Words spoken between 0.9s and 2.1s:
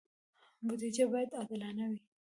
باید عادلانه وي